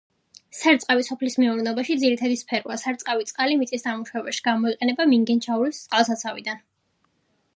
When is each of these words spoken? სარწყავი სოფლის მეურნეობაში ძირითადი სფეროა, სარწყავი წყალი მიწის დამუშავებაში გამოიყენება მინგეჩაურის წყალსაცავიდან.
სარწყავი 0.59 1.03
სოფლის 1.07 1.35
მეურნეობაში 1.41 1.97
ძირითადი 2.03 2.39
სფეროა, 2.39 2.77
სარწყავი 2.83 3.29
წყალი 3.31 3.59
მიწის 3.61 3.85
დამუშავებაში 3.89 4.43
გამოიყენება 4.49 5.07
მინგეჩაურის 5.13 5.83
წყალსაცავიდან. 5.85 6.65